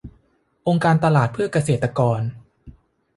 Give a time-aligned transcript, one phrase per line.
[0.67, 2.21] องค์การตลาดเพื่อเกษตรกร